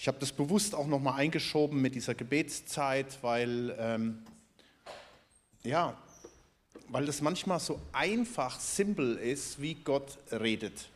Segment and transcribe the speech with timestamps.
[0.00, 4.22] Ich habe das bewusst auch nochmal eingeschoben mit dieser Gebetszeit, weil, ähm,
[5.62, 5.94] ja,
[6.88, 10.88] weil das manchmal so einfach, simpel ist, wie Gott redet.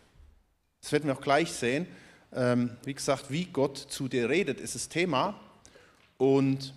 [0.80, 1.87] Das werden wir auch gleich sehen.
[2.32, 5.39] Ähm, wie gesagt, wie Gott zu dir redet, ist das Thema.
[6.16, 6.73] Und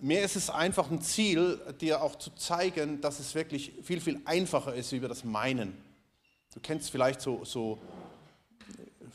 [0.00, 4.18] mir ist es einfach ein Ziel, dir auch zu zeigen, dass es wirklich viel, viel
[4.24, 5.76] einfacher ist, wie wir das meinen.
[6.54, 7.78] Du kennst vielleicht so, so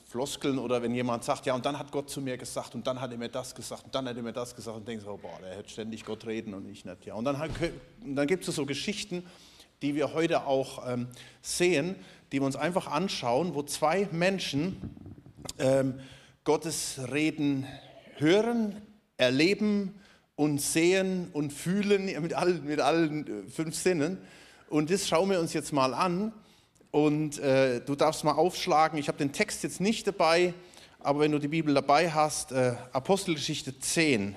[0.09, 2.99] Floskeln oder wenn jemand sagt, ja, und dann hat Gott zu mir gesagt und dann
[2.99, 5.17] hat er mir das gesagt und dann hat er mir das gesagt und denkst, oh,
[5.17, 7.05] boah, der hätte ständig Gott reden und ich nicht.
[7.05, 7.13] Ja.
[7.13, 7.39] Und dann,
[8.03, 9.23] dann gibt es so Geschichten,
[9.83, 11.09] die wir heute auch ähm,
[11.43, 11.95] sehen,
[12.31, 14.95] die wir uns einfach anschauen, wo zwei Menschen
[15.59, 15.99] ähm,
[16.43, 17.67] Gottes Reden
[18.17, 18.81] hören,
[19.17, 19.93] erleben
[20.35, 24.17] und sehen und fühlen mit allen, mit allen äh, fünf Sinnen.
[24.69, 26.33] Und das schauen wir uns jetzt mal an.
[26.91, 28.97] Und äh, du darfst mal aufschlagen.
[28.97, 30.53] Ich habe den Text jetzt nicht dabei,
[30.99, 34.35] aber wenn du die Bibel dabei hast, äh, Apostelgeschichte 10.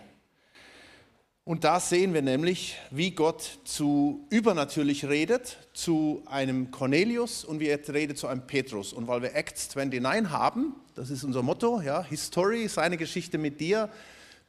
[1.45, 7.67] Und da sehen wir nämlich, wie Gott zu übernatürlich redet, zu einem Cornelius und wie
[7.67, 8.93] er redet zu einem Petrus.
[8.93, 13.61] Und weil wir Acts 29 haben, das ist unser Motto, ja, History, seine Geschichte mit
[13.61, 13.91] dir,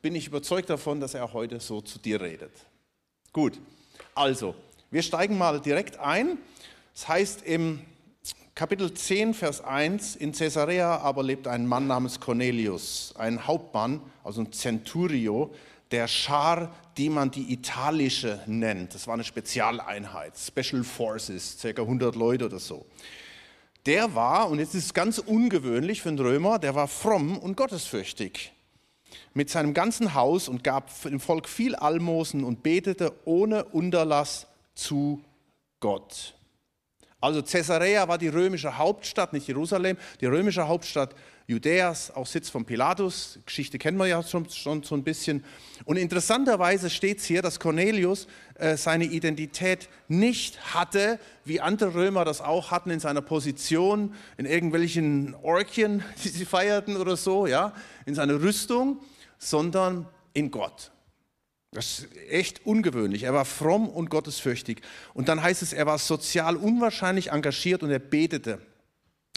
[0.04, 2.52] bin ich überzeugt davon, dass er heute so zu dir redet.
[3.32, 3.60] Gut,
[4.14, 4.54] also,
[4.92, 6.38] wir steigen mal direkt ein.
[6.94, 7.82] Das heißt im
[8.56, 14.42] Kapitel 10, Vers 1, in Caesarea aber lebt ein Mann namens Cornelius, ein Hauptmann, also
[14.42, 15.52] ein Centurio,
[15.90, 18.94] der Schar, die man die italische nennt.
[18.94, 21.82] Das war eine Spezialeinheit, Special Forces, ca.
[21.82, 22.86] 100 Leute oder so.
[23.88, 27.58] Der war, und jetzt ist es ganz ungewöhnlich für einen Römer, der war fromm und
[27.58, 28.54] gottesfürchtig
[29.34, 35.24] mit seinem ganzen Haus und gab dem Volk viel Almosen und betete ohne Unterlass zu
[35.80, 36.36] Gott.
[37.24, 41.16] Also Caesarea war die römische Hauptstadt, nicht Jerusalem, die römische Hauptstadt
[41.48, 43.40] Judäas, auch Sitz von Pilatus.
[43.46, 45.42] Geschichte kennen wir ja schon, schon so ein bisschen.
[45.86, 52.26] Und interessanterweise steht es hier, dass Cornelius äh, seine Identität nicht hatte, wie andere Römer
[52.26, 57.72] das auch hatten in seiner Position, in irgendwelchen Orkien, die sie feierten oder so, ja,
[58.06, 59.00] in seiner Rüstung,
[59.38, 60.92] sondern in Gott.
[61.74, 63.24] Das ist echt ungewöhnlich.
[63.24, 64.82] Er war fromm und gottesfürchtig.
[65.14, 68.60] Und dann heißt es, er war sozial unwahrscheinlich engagiert und er betete.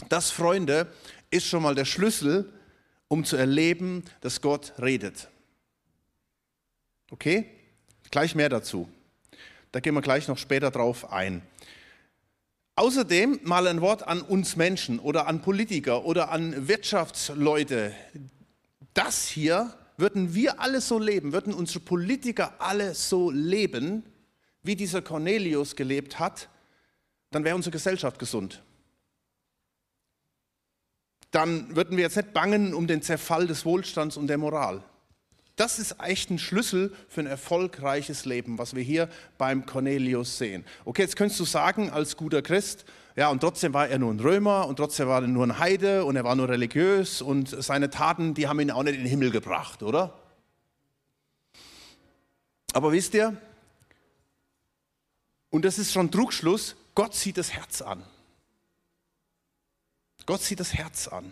[0.09, 0.87] Das, Freunde,
[1.31, 2.53] ist schon mal der Schlüssel,
[3.07, 5.29] um zu erleben, dass Gott redet.
[7.09, 7.45] Okay?
[8.11, 8.87] Gleich mehr dazu.
[9.71, 11.41] Da gehen wir gleich noch später drauf ein.
[12.75, 17.95] Außerdem mal ein Wort an uns Menschen oder an Politiker oder an Wirtschaftsleute.
[18.93, 24.03] Das hier würden wir alle so leben, würden unsere Politiker alle so leben,
[24.63, 26.49] wie dieser Cornelius gelebt hat,
[27.31, 28.63] dann wäre unsere Gesellschaft gesund.
[31.31, 34.83] Dann würden wir jetzt nicht bangen um den Zerfall des Wohlstands und der Moral.
[35.55, 39.09] Das ist echt ein Schlüssel für ein erfolgreiches Leben, was wir hier
[39.39, 40.63] beim Cornelius sehen.
[40.85, 42.85] Okay, jetzt könntest du sagen, als guter Christ,
[43.17, 46.05] ja, und trotzdem war er nur ein Römer und trotzdem war er nur ein Heide
[46.05, 49.09] und er war nur religiös und seine Taten, die haben ihn auch nicht in den
[49.09, 50.13] Himmel gebracht, oder?
[52.73, 53.35] Aber wisst ihr,
[55.49, 58.03] und das ist schon Trugschluss, Gott sieht das Herz an.
[60.27, 61.31] Gott sieht das Herz an.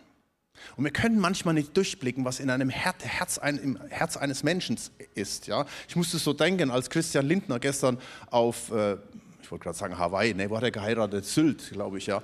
[0.77, 4.79] Und wir können manchmal nicht durchblicken, was in einem Herz, im Herz eines Menschen
[5.13, 5.45] ist.
[5.45, 5.67] Ja?
[5.87, 7.99] Ich musste so denken, als Christian Lindner gestern
[8.31, 8.97] auf äh,
[9.45, 11.23] ich wollte gerade sagen Hawaii, ne, wo hat er geheiratet?
[11.23, 12.21] Sylt, glaube ich, ja.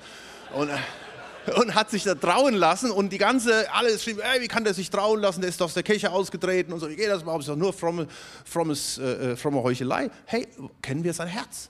[0.55, 4.47] Und, äh, und hat sich da trauen lassen und die ganze, alles schrieb, ey, wie
[4.47, 7.09] kann der sich trauen lassen, der ist aus der Kirche ausgetreten und so, wie geht
[7.09, 8.07] das überhaupt, ist doch nur fromme,
[8.43, 10.09] frommes, äh, äh, fromme Heuchelei.
[10.25, 10.47] Hey,
[10.81, 11.69] kennen wir sein Herz?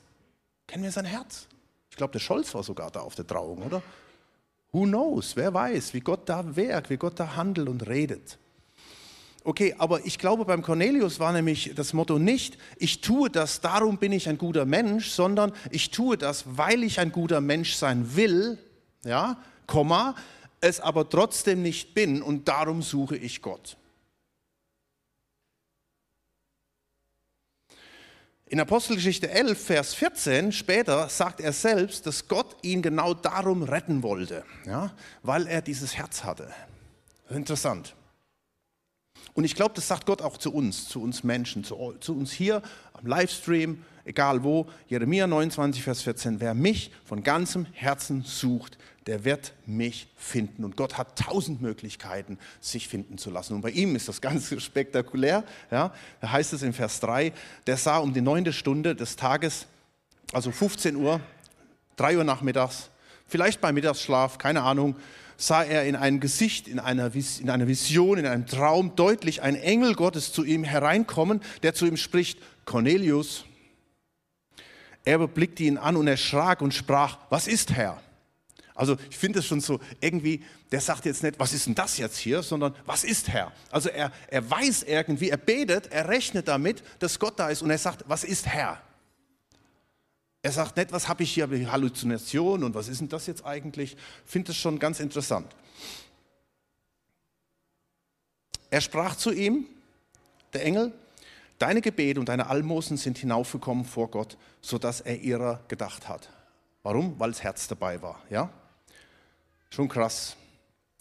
[0.67, 1.47] Kennen wir sein Herz?
[1.89, 3.81] Ich glaube, der Scholz war sogar da auf der Trauung, oder?
[4.71, 5.35] Who knows?
[5.35, 8.37] Wer weiß, wie Gott da wirkt, wie Gott da handelt und redet.
[9.43, 13.97] Okay, aber ich glaube, beim Cornelius war nämlich das Motto nicht, ich tue das, darum
[13.97, 18.15] bin ich ein guter Mensch, sondern ich tue das, weil ich ein guter Mensch sein
[18.15, 18.59] will,
[19.03, 20.15] ja, Komma,
[20.59, 23.77] es aber trotzdem nicht bin und darum suche ich Gott.
[28.45, 34.03] In Apostelgeschichte 11, Vers 14 später sagt er selbst, dass Gott ihn genau darum retten
[34.03, 34.93] wollte, ja,
[35.23, 36.53] weil er dieses Herz hatte.
[37.29, 37.95] Interessant.
[39.33, 42.31] Und ich glaube, das sagt Gott auch zu uns, zu uns Menschen, zu, zu, uns
[42.31, 42.61] hier
[42.93, 44.67] am Livestream, egal wo.
[44.87, 46.39] Jeremia 29, Vers 14.
[46.39, 48.77] Wer mich von ganzem Herzen sucht,
[49.07, 50.63] der wird mich finden.
[50.63, 53.55] Und Gott hat tausend Möglichkeiten, sich finden zu lassen.
[53.55, 55.43] Und bei ihm ist das ganz spektakulär.
[55.71, 57.33] Ja, da heißt es in Vers 3,
[57.67, 59.65] der sah um die neunte Stunde des Tages,
[60.33, 61.19] also 15 Uhr,
[61.95, 62.89] 3 Uhr nachmittags,
[63.27, 64.95] vielleicht bei Mittagsschlaf, keine Ahnung,
[65.41, 69.57] sah er in einem Gesicht, in einer, in einer Vision, in einem Traum deutlich einen
[69.57, 73.45] Engel Gottes zu ihm hereinkommen, der zu ihm spricht, Cornelius.
[75.03, 77.99] Er überblickte ihn an und erschrak und sprach, was ist Herr?
[78.75, 81.97] Also ich finde es schon so irgendwie, der sagt jetzt nicht, was ist denn das
[81.97, 83.51] jetzt hier, sondern was ist Herr?
[83.71, 87.71] Also er, er weiß irgendwie, er betet, er rechnet damit, dass Gott da ist und
[87.71, 88.81] er sagt, was ist Herr?
[90.43, 93.93] Er sagt nicht, was habe ich hier, Halluzination und was ist denn das jetzt eigentlich?
[94.25, 95.55] Ich finde es schon ganz interessant.
[98.71, 99.65] Er sprach zu ihm,
[100.53, 100.93] der Engel,
[101.59, 106.29] deine Gebete und deine Almosen sind hinaufgekommen vor Gott, sodass er ihrer gedacht hat.
[106.81, 107.19] Warum?
[107.19, 108.19] Weil das Herz dabei war.
[108.29, 108.49] Ja?
[109.69, 110.35] Schon krass.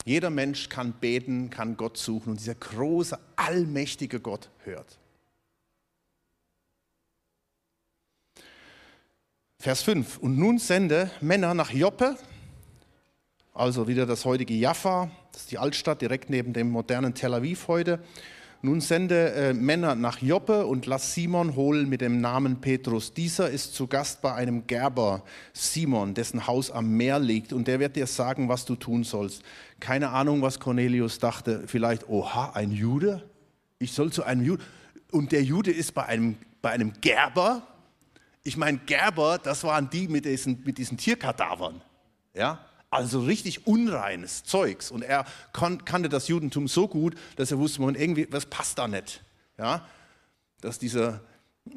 [0.04, 4.98] Jeder Mensch kann beten, kann Gott suchen und dieser große, allmächtige Gott hört.
[9.60, 10.16] Vers 5.
[10.16, 12.16] Und nun sende Männer nach Joppe,
[13.52, 17.68] also wieder das heutige Jaffa, das ist die Altstadt direkt neben dem modernen Tel Aviv
[17.68, 17.98] heute.
[18.62, 23.12] Nun sende äh, Männer nach Joppe und lass Simon holen mit dem Namen Petrus.
[23.12, 27.80] Dieser ist zu Gast bei einem Gerber, Simon, dessen Haus am Meer liegt, und der
[27.80, 29.42] wird dir sagen, was du tun sollst.
[29.78, 31.64] Keine Ahnung, was Cornelius dachte.
[31.66, 33.28] Vielleicht, oha, ein Jude?
[33.78, 34.64] Ich soll zu einem Jude.
[35.10, 37.66] Und der Jude ist bei einem, bei einem Gerber.
[38.42, 41.82] Ich meine, Gerber, das waren die mit diesen, mit diesen Tierkadavern.
[42.34, 42.64] Ja?
[42.88, 44.90] Also richtig unreines Zeugs.
[44.90, 48.88] Und er kannte das Judentum so gut, dass er wusste, man irgendwie, was passt da
[48.88, 49.22] nicht.
[49.58, 49.86] Ja?
[50.60, 51.20] Dass dieser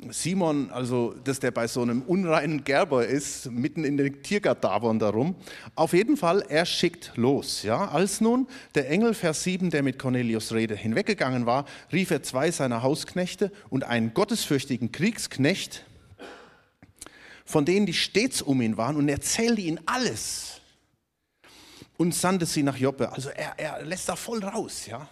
[0.10, 5.36] Simon, also dass der bei so einem unreinen Gerber ist, mitten in den Tiergadavern darum.
[5.76, 7.64] Auf jeden Fall, er schickt los.
[7.64, 7.90] Ja?
[7.90, 12.50] Als nun der Engel, Vers 7, der mit Cornelius Rede hinweggegangen war, rief er zwei
[12.52, 15.86] seiner Hausknechte und einen gottesfürchtigen Kriegsknecht,
[17.46, 20.62] von denen die stets um ihn waren, und erzählte ihnen alles
[21.98, 23.12] und sandte sie nach Joppe.
[23.12, 25.08] Also er, er lässt da voll raus, ja.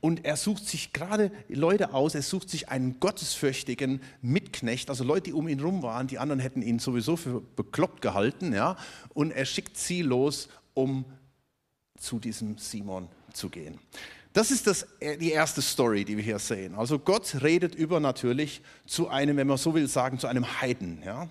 [0.00, 5.24] Und er sucht sich gerade Leute aus, er sucht sich einen gottesfürchtigen Mitknecht, also Leute,
[5.24, 8.76] die um ihn rum waren, die anderen hätten ihn sowieso für bekloppt gehalten, ja.
[9.14, 11.04] Und er schickt sie los, um
[11.98, 13.78] zu diesem Simon zu gehen.
[14.32, 16.76] Das ist das, die erste Story, die wir hier sehen.
[16.76, 21.02] Also Gott redet übernatürlich zu einem, wenn man so will sagen, zu einem Heiden.
[21.04, 21.28] Ja?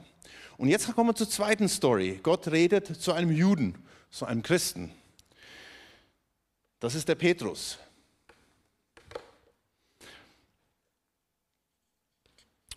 [0.60, 2.20] Und jetzt kommen wir zur zweiten Story.
[2.22, 3.76] Gott redet zu einem Juden
[4.10, 4.92] so einem Christen.
[6.82, 7.80] Das ist der Petrus.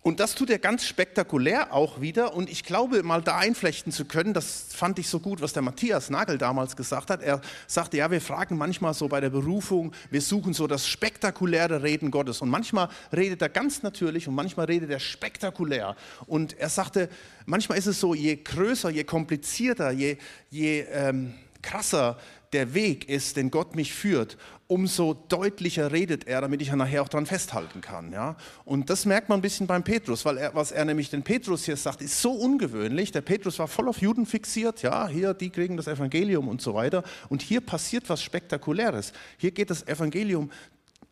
[0.03, 2.33] Und das tut er ganz spektakulär auch wieder.
[2.33, 5.61] Und ich glaube, mal da einflechten zu können, das fand ich so gut, was der
[5.61, 7.23] Matthias Nagel damals gesagt hat.
[7.23, 11.83] Er sagte, ja, wir fragen manchmal so bei der Berufung, wir suchen so das spektakuläre
[11.83, 12.41] Reden Gottes.
[12.41, 15.95] Und manchmal redet er ganz natürlich und manchmal redet er spektakulär.
[16.27, 17.07] Und er sagte,
[17.45, 20.17] manchmal ist es so, je größer, je komplizierter, je,
[20.49, 22.17] je ähm, krasser
[22.53, 27.01] der Weg ist, den Gott mich führt, umso deutlicher redet er, damit ich ja nachher
[27.01, 28.11] auch daran festhalten kann.
[28.11, 28.37] Ja?
[28.65, 31.65] Und das merkt man ein bisschen beim Petrus, weil er, was er nämlich den Petrus
[31.65, 33.11] hier sagt, ist so ungewöhnlich.
[33.11, 36.73] Der Petrus war voll auf Juden fixiert, ja, hier, die kriegen das Evangelium und so
[36.73, 37.03] weiter.
[37.29, 39.13] Und hier passiert was Spektakuläres.
[39.37, 40.51] Hier geht das Evangelium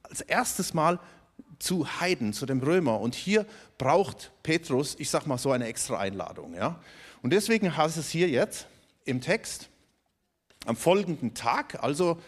[0.03, 0.99] als erstes Mal
[1.59, 2.99] zu Heiden, zu dem Römer.
[2.99, 3.45] Und hier
[3.77, 6.53] braucht Petrus, ich sag mal so, eine extra Einladung.
[6.55, 6.79] Ja?
[7.21, 8.67] Und deswegen heißt es hier jetzt
[9.05, 9.70] im Text,
[10.65, 12.19] am folgenden Tag, also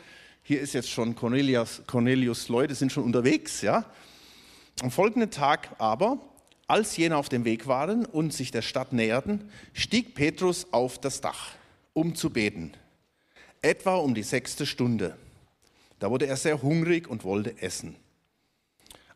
[0.41, 3.85] hier ist jetzt schon Cornelius, Cornelius Leute sind schon unterwegs, ja.
[4.81, 6.17] Am folgenden Tag aber,
[6.67, 11.21] als jene auf dem Weg waren und sich der Stadt näherten, stieg Petrus auf das
[11.21, 11.51] Dach,
[11.93, 12.73] um zu beten.
[13.61, 15.15] Etwa um die sechste Stunde.
[15.99, 17.95] Da wurde er sehr hungrig und wollte essen.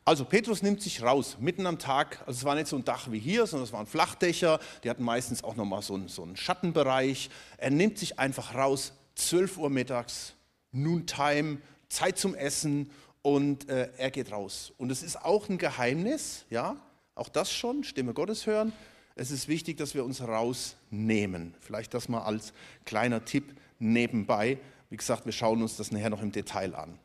[0.06, 2.20] Also Petrus nimmt sich raus, mitten am Tag.
[2.26, 4.60] Also es war nicht so ein Dach wie hier, sondern es waren Flachdächer.
[4.84, 7.30] Die hatten meistens auch nochmal so so einen Schattenbereich.
[7.58, 10.34] Er nimmt sich einfach raus, 12 Uhr mittags,
[10.72, 11.58] Noontime,
[11.90, 14.72] Zeit zum Essen und äh, er geht raus.
[14.78, 16.78] Und es ist auch ein Geheimnis, ja,
[17.16, 18.72] auch das schon, Stimme Gottes hören.
[19.16, 21.56] Es ist wichtig, dass wir uns rausnehmen.
[21.60, 22.54] Vielleicht das mal als
[22.86, 24.60] kleiner Tipp nebenbei.
[24.92, 27.00] Wie gesagt, wir schauen uns das nachher noch im Detail an.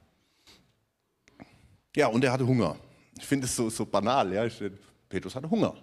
[1.97, 2.77] Ja, und er hatte Hunger.
[3.19, 4.33] Ich finde es so, so banal.
[4.33, 4.47] Ja.
[5.09, 5.75] Petrus hatte Hunger.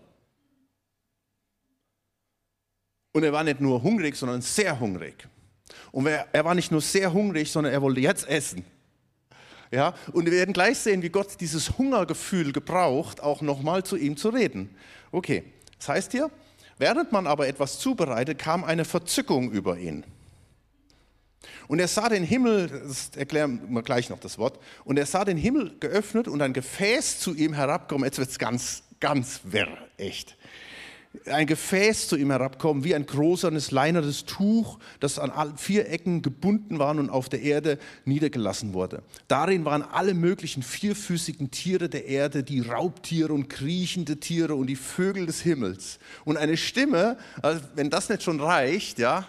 [3.12, 5.28] Und er war nicht nur hungrig, sondern sehr hungrig.
[5.92, 8.66] Und er war nicht nur sehr hungrig, sondern er wollte jetzt essen.
[9.72, 14.18] Ja, und wir werden gleich sehen, wie Gott dieses Hungergefühl gebraucht, auch nochmal zu ihm
[14.18, 14.76] zu reden.
[15.12, 15.44] Okay,
[15.78, 16.32] das heißt hier,
[16.80, 20.04] während man aber etwas zubereitet, kam eine Verzückung über ihn.
[21.68, 25.24] Und er sah den Himmel, das erklären wir gleich noch das Wort, und er sah
[25.24, 28.06] den Himmel geöffnet und ein Gefäß zu ihm herabkommen.
[28.06, 30.36] Jetzt wird es ganz, ganz wirr, echt.
[31.26, 36.78] Ein Gefäß zu ihm herabkommen, wie ein großes, leinernes Tuch, das an vier Ecken gebunden
[36.78, 39.02] war und auf der Erde niedergelassen wurde.
[39.28, 44.76] Darin waren alle möglichen vierfüßigen Tiere der Erde, die Raubtiere und kriechende Tiere und die
[44.76, 45.98] Vögel des Himmels.
[46.26, 49.28] Und eine Stimme, also wenn das nicht schon reicht, ja,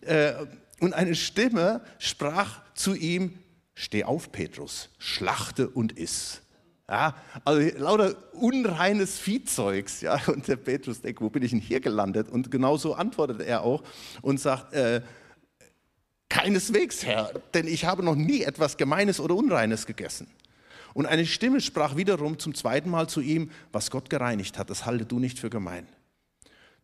[0.00, 0.32] äh,
[0.80, 3.38] und eine Stimme sprach zu ihm,
[3.74, 6.43] steh auf, Petrus, schlachte und iss.
[6.88, 7.14] Ja,
[7.44, 10.02] also lauter unreines Viehzeugs.
[10.02, 12.28] Ja, und der Petrus denkt, wo bin ich denn hier gelandet?
[12.28, 13.82] Und genauso antwortet er auch
[14.20, 15.00] und sagt, äh,
[16.28, 20.26] keineswegs, Herr, denn ich habe noch nie etwas Gemeines oder Unreines gegessen.
[20.92, 24.84] Und eine Stimme sprach wiederum zum zweiten Mal zu ihm, was Gott gereinigt hat, das
[24.84, 25.86] halte du nicht für gemein.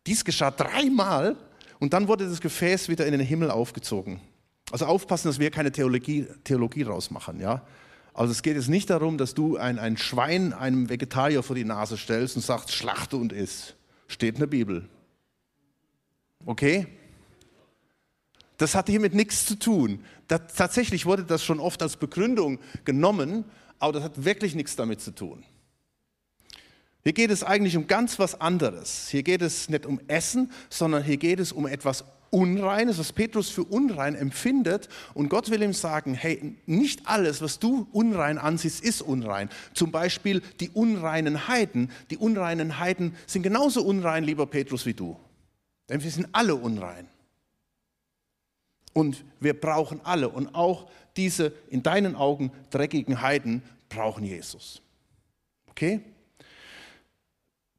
[0.07, 1.37] Dies geschah dreimal
[1.79, 4.21] und dann wurde das Gefäß wieder in den Himmel aufgezogen.
[4.73, 7.41] Also aufpassen, dass wir keine Theologie, Theologie rausmachen.
[7.41, 7.63] Ja?
[8.21, 11.65] Also es geht jetzt nicht darum, dass du ein, ein Schwein einem Vegetarier vor die
[11.65, 13.73] Nase stellst und sagst, schlachte und iss.
[14.09, 14.87] Steht in der Bibel.
[16.45, 16.87] Okay?
[18.59, 20.05] Das hat hiermit nichts zu tun.
[20.29, 23.47] Das, tatsächlich wurde das schon oft als Begründung genommen,
[23.79, 25.43] aber das hat wirklich nichts damit zu tun.
[27.03, 29.09] Hier geht es eigentlich um ganz was anderes.
[29.09, 33.51] Hier geht es nicht um Essen, sondern hier geht es um etwas Unreines, was Petrus
[33.51, 34.89] für unrein empfindet.
[35.15, 39.51] Und Gott will ihm sagen, hey, nicht alles, was du unrein ansiehst, ist unrein.
[39.75, 41.91] Zum Beispiel die unreinen Heiden.
[42.11, 45.17] Die unreinen Heiden sind genauso unrein, lieber Petrus, wie du.
[45.89, 47.09] Denn wir sind alle unrein.
[48.93, 50.29] Und wir brauchen alle.
[50.29, 54.83] Und auch diese in deinen Augen dreckigen Heiden brauchen Jesus.
[55.71, 56.01] Okay?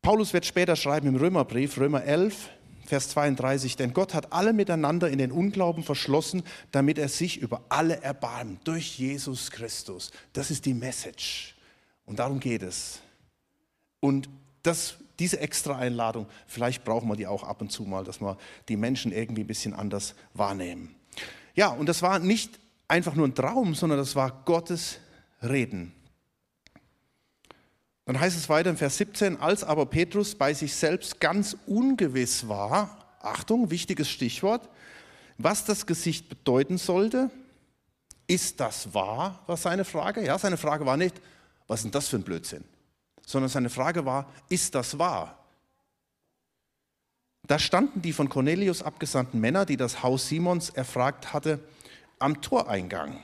[0.01, 2.49] Paulus wird später schreiben im Römerbrief, Römer 11,
[2.91, 6.43] Vers 32, denn Gott hat alle miteinander in den Unglauben verschlossen,
[6.73, 10.11] damit er sich über alle erbarmt, durch Jesus Christus.
[10.33, 11.55] Das ist die Message.
[12.05, 12.99] Und darum geht es.
[14.01, 14.27] Und
[14.61, 18.37] das, diese extra Einladung, vielleicht brauchen wir die auch ab und zu mal, dass wir
[18.67, 20.93] die Menschen irgendwie ein bisschen anders wahrnehmen.
[21.55, 24.97] Ja, und das war nicht einfach nur ein Traum, sondern das war Gottes
[25.41, 25.93] Reden.
[28.11, 32.49] Dann heißt es weiter in Vers 17, als aber Petrus bei sich selbst ganz ungewiss
[32.49, 34.67] war, Achtung, wichtiges Stichwort,
[35.37, 37.31] was das Gesicht bedeuten sollte,
[38.27, 40.25] ist das wahr, war seine Frage.
[40.25, 41.21] Ja, seine Frage war nicht,
[41.67, 42.65] was ist denn das für ein Blödsinn,
[43.25, 45.45] sondern seine Frage war, ist das wahr?
[47.47, 51.61] Da standen die von Cornelius abgesandten Männer, die das Haus Simons erfragt hatte,
[52.19, 53.23] am Toreingang.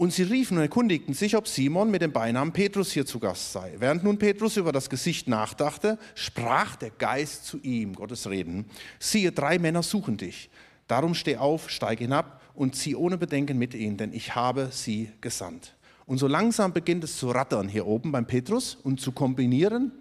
[0.00, 3.52] Und sie riefen und erkundigten sich, ob Simon mit dem Beinamen Petrus hier zu Gast
[3.52, 3.74] sei.
[3.76, 8.64] Während nun Petrus über das Gesicht nachdachte, sprach der Geist zu ihm, Gottes Reden,
[8.98, 10.48] siehe, drei Männer suchen dich.
[10.88, 15.10] Darum steh auf, steig hinab und zieh ohne Bedenken mit ihnen, denn ich habe sie
[15.20, 15.76] gesandt.
[16.06, 19.92] Und so langsam beginnt es zu rattern hier oben beim Petrus und zu kombinieren.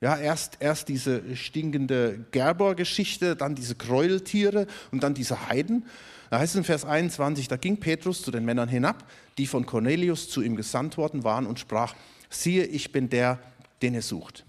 [0.00, 5.84] Ja, erst, erst diese stinkende Gerber-Geschichte, dann diese Gräueltiere und dann diese Heiden.
[6.32, 9.04] Da heißt es in Vers 21, da ging Petrus zu den Männern hinab,
[9.36, 11.94] die von Cornelius zu ihm gesandt worden waren und sprach,
[12.30, 13.38] siehe, ich bin der,
[13.82, 14.46] den ihr sucht.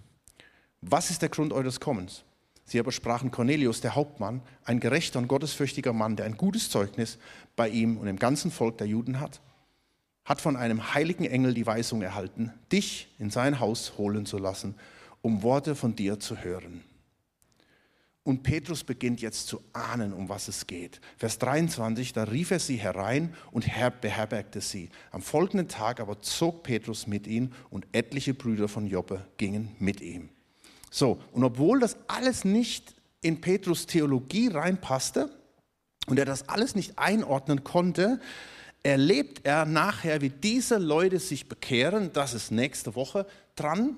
[0.79, 2.23] Was ist der Grund eures Kommens?
[2.63, 7.17] Sie aber sprachen Cornelius, der Hauptmann, ein gerechter und gottesfürchtiger Mann, der ein gutes Zeugnis
[7.57, 9.41] bei ihm und im ganzen Volk der Juden hat,
[10.23, 14.75] hat von einem heiligen Engel die Weisung erhalten, dich in sein Haus holen zu lassen,
[15.21, 16.81] um Worte von dir zu hören.
[18.25, 21.01] Und Petrus beginnt jetzt zu ahnen, um was es geht.
[21.17, 23.65] Vers 23, da rief er sie herein und
[23.99, 24.89] beherbergte sie.
[25.11, 29.99] Am folgenden Tag aber zog Petrus mit ihm und etliche Brüder von Joppe gingen mit
[29.99, 30.29] ihm.
[30.89, 35.29] So, und obwohl das alles nicht in Petrus Theologie reinpasste
[36.07, 38.21] und er das alles nicht einordnen konnte,
[38.83, 42.13] erlebt er nachher, wie diese Leute sich bekehren.
[42.13, 43.25] Das ist nächste Woche
[43.55, 43.97] dran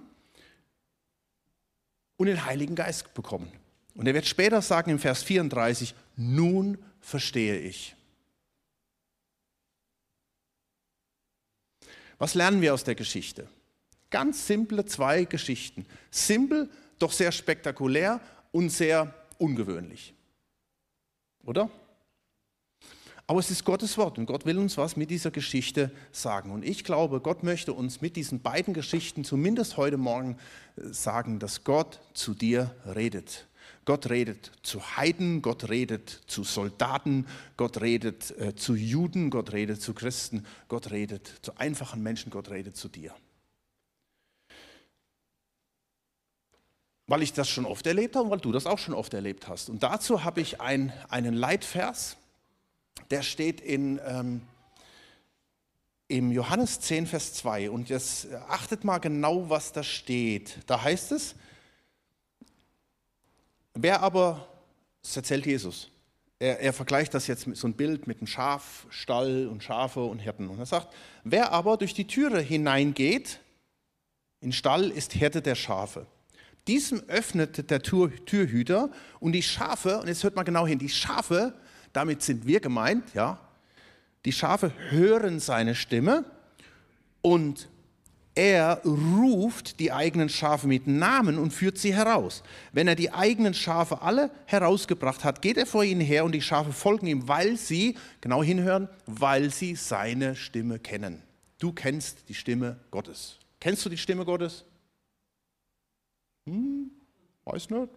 [2.17, 3.51] und den Heiligen Geist bekommen.
[3.95, 7.95] Und er wird später sagen im Vers 34, nun verstehe ich.
[12.17, 13.47] Was lernen wir aus der Geschichte?
[14.09, 15.85] Ganz simple zwei Geschichten.
[16.11, 18.21] Simpel, doch sehr spektakulär
[18.51, 20.13] und sehr ungewöhnlich.
[21.43, 21.69] Oder?
[23.27, 26.51] Aber es ist Gottes Wort und Gott will uns was mit dieser Geschichte sagen.
[26.51, 30.37] Und ich glaube, Gott möchte uns mit diesen beiden Geschichten zumindest heute Morgen
[30.75, 33.47] äh, sagen, dass Gott zu dir redet.
[33.85, 39.79] Gott redet zu Heiden, Gott redet zu Soldaten, Gott redet äh, zu Juden, Gott redet
[39.81, 43.13] zu Christen, Gott redet zu einfachen Menschen, Gott redet zu dir.
[47.05, 49.47] Weil ich das schon oft erlebt habe und weil du das auch schon oft erlebt
[49.47, 49.69] hast.
[49.69, 52.17] Und dazu habe ich ein, einen Leitvers,
[53.11, 54.41] der steht in, ähm,
[56.07, 57.69] im Johannes 10, Vers 2.
[57.69, 60.57] Und jetzt achtet mal genau, was da steht.
[60.65, 61.35] Da heißt es,
[63.75, 64.47] Wer aber,
[65.01, 65.89] das erzählt Jesus,
[66.39, 70.19] er, er, vergleicht das jetzt mit so ein Bild mit einem Schafstall und Schafe und
[70.19, 70.49] Hirten.
[70.49, 73.39] Und er sagt, wer aber durch die Türe hineingeht,
[74.41, 76.07] in Stall ist Hirte der Schafe.
[76.67, 78.89] Diesem öffnet der Tür, Türhüter
[79.19, 81.53] und die Schafe, und jetzt hört mal genau hin, die Schafe,
[81.93, 83.39] damit sind wir gemeint, ja,
[84.23, 86.25] die Schafe hören seine Stimme
[87.21, 87.69] und
[88.35, 92.43] er ruft die eigenen Schafe mit Namen und führt sie heraus.
[92.73, 96.41] Wenn er die eigenen Schafe alle herausgebracht hat, geht er vor ihnen her und die
[96.41, 101.23] Schafe folgen ihm, weil sie, genau hinhören, weil sie seine Stimme kennen.
[101.59, 103.39] Du kennst die Stimme Gottes.
[103.61, 104.65] Kennst du die Stimme Gottes?
[106.45, 106.91] Hm,
[107.45, 107.89] weiß nicht.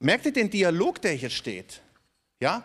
[0.00, 1.80] Merkt ihr den Dialog, der hier steht?
[2.40, 2.62] Ja,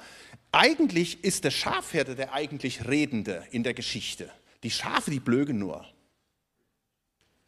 [0.52, 4.30] eigentlich ist der Schafherde der eigentlich Redende in der Geschichte.
[4.64, 5.86] Die Schafe, die blögen nur.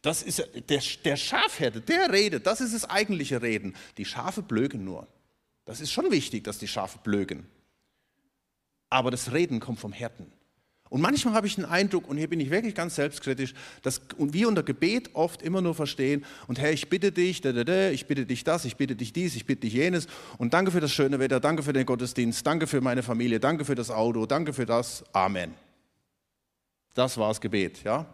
[0.02, 3.74] Das ist der, der Schafherde, der redet, das ist das eigentliche Reden.
[3.96, 5.06] Die Schafe blögen nur.
[5.64, 7.46] Das ist schon wichtig, dass die Schafe blögen.
[8.90, 10.30] Aber das Reden kommt vom Hirten.
[10.90, 14.46] Und manchmal habe ich den Eindruck, und hier bin ich wirklich ganz selbstkritisch, dass wir
[14.46, 18.64] unter Gebet oft immer nur verstehen, und Herr, ich bitte dich, ich bitte dich das,
[18.64, 20.06] ich bitte dich dies, ich bitte dich jenes,
[20.38, 23.64] und danke für das schöne Wetter, danke für den Gottesdienst, danke für meine Familie, danke
[23.64, 25.63] für das Auto, danke für das, Amen.
[26.94, 28.06] Das war das Gebet, ja.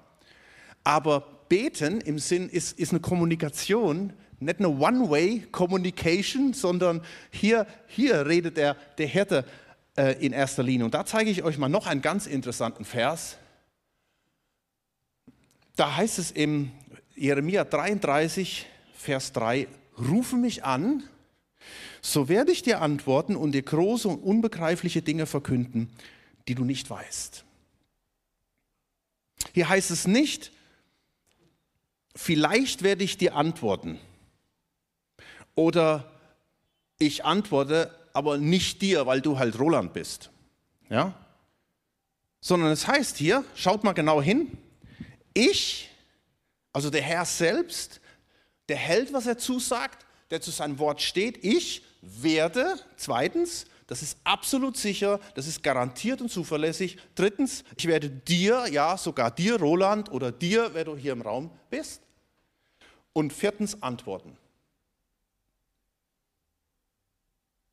[0.82, 8.56] Aber beten im Sinn ist, ist eine Kommunikation, nicht eine One-Way-Communication, sondern hier, hier redet
[8.56, 9.44] der, der Hirte
[9.96, 10.86] äh, in erster Linie.
[10.86, 13.36] Und da zeige ich euch mal noch einen ganz interessanten Vers.
[15.76, 16.72] Da heißt es im
[17.14, 19.68] Jeremia 33, Vers 3,
[19.98, 21.02] rufe mich an,
[22.00, 25.90] so werde ich dir antworten und dir große und unbegreifliche Dinge verkünden,
[26.48, 27.44] die du nicht weißt.
[29.52, 30.52] Hier heißt es nicht,
[32.14, 33.98] vielleicht werde ich dir antworten.
[35.54, 36.10] Oder
[36.98, 40.30] ich antworte, aber nicht dir, weil du halt Roland bist.
[40.88, 41.14] Ja?
[42.40, 44.56] Sondern es heißt hier, schaut mal genau hin,
[45.34, 45.88] ich,
[46.72, 48.00] also der Herr selbst,
[48.68, 54.18] der hält, was er zusagt, der zu seinem Wort steht, ich werde, zweitens, das ist
[54.22, 56.96] absolut sicher, das ist garantiert und zuverlässig.
[57.16, 61.50] Drittens, ich werde dir, ja sogar dir, Roland, oder dir, wer du hier im Raum
[61.70, 62.00] bist.
[63.12, 64.36] Und viertens, antworten.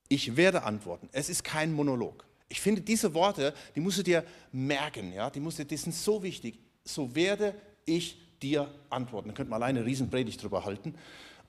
[0.09, 1.07] Ich werde antworten.
[1.11, 2.25] Es ist kein Monolog.
[2.49, 5.93] Ich finde diese Worte, die musst du dir merken, ja, die musst du, die sind
[5.93, 6.57] so wichtig.
[6.83, 7.53] So werde
[7.85, 9.29] ich dir antworten.
[9.29, 10.95] Da könnte man alleine eine Riesenpredigt drüber halten.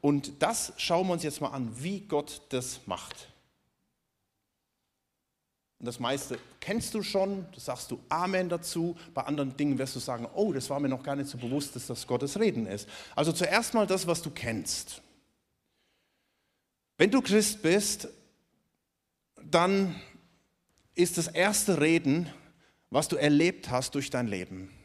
[0.03, 3.28] Und das schauen wir uns jetzt mal an, wie Gott das macht.
[5.79, 8.97] Und das meiste kennst du schon, da sagst du Amen dazu.
[9.15, 11.77] Bei anderen Dingen wirst du sagen, oh, das war mir noch gar nicht so bewusst,
[11.77, 12.89] dass das Gottes Reden ist.
[13.15, 15.03] Also zuerst mal das, was du kennst.
[16.97, 18.09] Wenn du Christ bist,
[19.45, 19.95] dann
[20.97, 22.29] ist das erste Reden,
[22.91, 24.78] was du erlebt hast durch dein Leben.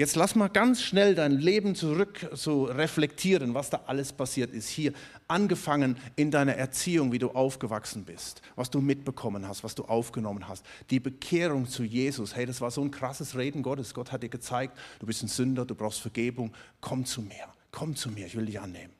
[0.00, 4.68] Jetzt lass mal ganz schnell dein Leben zurück so reflektieren, was da alles passiert ist.
[4.68, 4.92] Hier
[5.26, 10.46] angefangen in deiner Erziehung, wie du aufgewachsen bist, was du mitbekommen hast, was du aufgenommen
[10.46, 10.64] hast.
[10.90, 13.92] Die Bekehrung zu Jesus, hey, das war so ein krasses Reden Gottes.
[13.92, 16.52] Gott hat dir gezeigt, du bist ein Sünder, du brauchst Vergebung.
[16.80, 18.94] Komm zu mir, komm zu mir, ich will dich annehmen.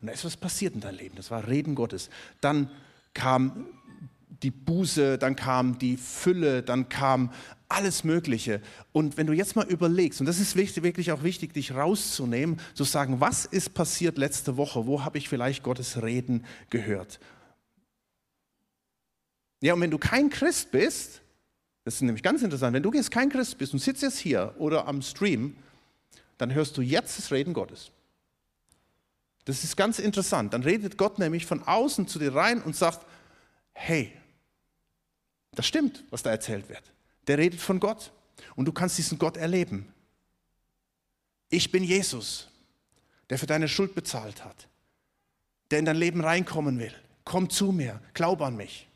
[0.00, 1.14] Und da ist was passiert in deinem Leben.
[1.14, 2.10] Das war Reden Gottes.
[2.40, 2.68] Dann
[3.14, 3.68] kam
[4.42, 7.32] die Buße, dann kam die Fülle, dann kam
[7.68, 8.60] alles Mögliche.
[8.92, 12.84] Und wenn du jetzt mal überlegst, und das ist wirklich auch wichtig, dich rauszunehmen, zu
[12.84, 17.20] sagen, was ist passiert letzte Woche, wo habe ich vielleicht Gottes Reden gehört?
[19.60, 21.22] Ja, und wenn du kein Christ bist,
[21.84, 24.54] das ist nämlich ganz interessant, wenn du jetzt kein Christ bist und sitzt jetzt hier
[24.58, 25.56] oder am Stream,
[26.38, 27.90] dann hörst du jetzt das Reden Gottes.
[29.44, 30.52] Das ist ganz interessant.
[30.54, 33.06] Dann redet Gott nämlich von außen zu dir rein und sagt,
[33.72, 34.12] hey,
[35.54, 36.92] das stimmt, was da erzählt wird
[37.26, 38.12] der redet von Gott.
[38.56, 39.92] Und du kannst diesen Gott erleben.
[41.48, 42.48] Ich bin Jesus,
[43.30, 44.68] der für deine Schuld bezahlt hat,
[45.70, 46.92] der in dein Leben reinkommen will.
[47.24, 48.88] Komm zu mir, glaub an mich.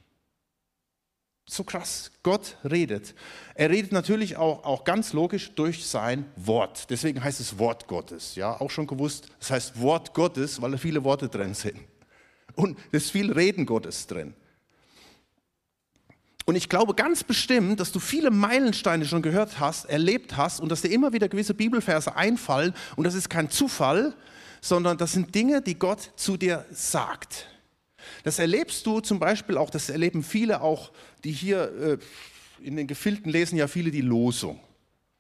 [1.49, 2.11] So krass.
[2.25, 3.14] Gott redet.
[3.55, 6.90] Er redet natürlich auch, auch ganz logisch durch sein Wort.
[6.90, 8.35] Deswegen heißt es Wort Gottes.
[8.35, 11.79] Ja, auch schon gewusst, es das heißt Wort Gottes, weil da viele Worte drin sind.
[12.57, 14.35] Und es ist viel Reden Gottes drin.
[16.47, 20.71] Und ich glaube ganz bestimmt, dass du viele Meilensteine schon gehört hast, erlebt hast und
[20.71, 22.73] dass dir immer wieder gewisse Bibelverse einfallen.
[22.95, 24.15] Und das ist kein Zufall,
[24.61, 27.49] sondern das sind Dinge, die Gott zu dir sagt.
[28.23, 30.93] Das erlebst du zum Beispiel auch, das erleben viele auch,
[31.25, 31.99] die hier äh,
[32.61, 34.61] in den Gefilten lesen ja viele die Losung.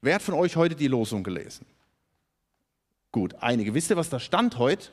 [0.02, 1.66] Wer hat von euch heute die Losung gelesen?
[3.10, 3.74] Gut, einige.
[3.74, 4.90] Wisst ihr, was da stand heute?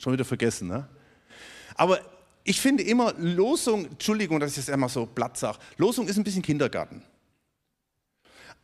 [0.00, 0.88] Schon wieder vergessen, ne?
[1.74, 2.00] Aber
[2.44, 6.24] ich finde immer, Losung, Entschuldigung, dass ich das einmal so platt sage, Losung ist ein
[6.24, 7.02] bisschen Kindergarten.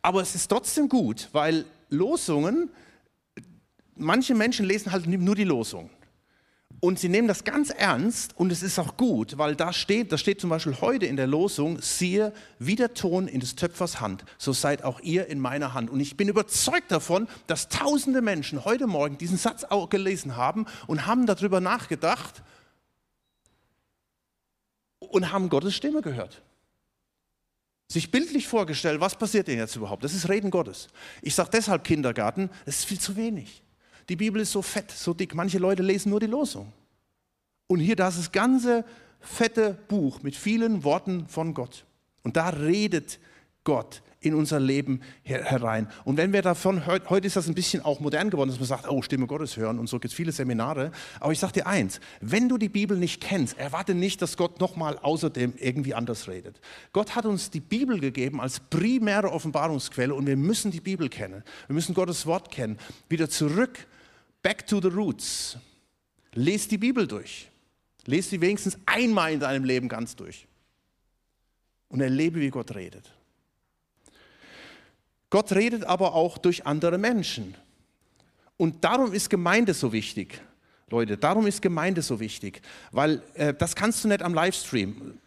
[0.01, 2.69] Aber es ist trotzdem gut, weil Losungen,
[3.95, 5.89] manche Menschen lesen halt nur die Losung.
[6.81, 10.17] Und sie nehmen das ganz ernst und es ist auch gut, weil da steht, da
[10.17, 14.23] steht zum Beispiel heute in der Losung, siehe, wie der Ton in des Töpfers Hand,
[14.37, 15.89] so seid auch ihr in meiner Hand.
[15.89, 20.67] Und ich bin überzeugt davon, dass tausende Menschen heute Morgen diesen Satz auch gelesen haben
[20.87, 22.43] und haben darüber nachgedacht
[24.99, 26.41] und haben Gottes Stimme gehört.
[27.87, 30.03] Sich bildlich vorgestellt, was passiert denn jetzt überhaupt?
[30.03, 30.89] Das ist Reden Gottes.
[31.21, 33.63] Ich sage deshalb Kindergarten, das ist viel zu wenig.
[34.09, 35.33] Die Bibel ist so fett, so dick.
[35.33, 36.71] Manche Leute lesen nur die Losung.
[37.67, 38.85] Und hier, das ist das ganze
[39.19, 41.85] fette Buch mit vielen Worten von Gott.
[42.23, 43.19] Und da redet
[43.63, 45.87] Gott in unser Leben herein.
[46.03, 48.89] Und wenn wir davon, heute ist das ein bisschen auch modern geworden, dass man sagt,
[48.89, 50.91] oh, Stimme Gottes hören und so gibt es viele Seminare.
[51.19, 54.59] Aber ich sage dir eins, wenn du die Bibel nicht kennst, erwarte nicht, dass Gott
[54.59, 56.59] nochmal außerdem irgendwie anders redet.
[56.91, 61.43] Gott hat uns die Bibel gegeben als primäre Offenbarungsquelle und wir müssen die Bibel kennen.
[61.67, 62.77] Wir müssen Gottes Wort kennen.
[63.07, 63.87] Wieder zurück
[64.41, 65.57] Back to the roots.
[66.33, 67.49] Lies die Bibel durch.
[68.05, 70.47] Lies sie wenigstens einmal in deinem Leben ganz durch.
[71.89, 73.11] Und erlebe, wie Gott redet.
[75.29, 77.55] Gott redet aber auch durch andere Menschen.
[78.57, 80.41] Und darum ist Gemeinde so wichtig.
[80.89, 82.61] Leute, darum ist Gemeinde so wichtig,
[82.91, 85.19] weil äh, das kannst du nicht am Livestream.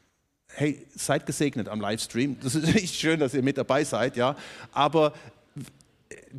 [0.49, 2.37] Hey, seid gesegnet am Livestream.
[2.41, 4.37] Das ist echt schön, dass ihr mit dabei seid, ja.
[4.73, 5.15] Aber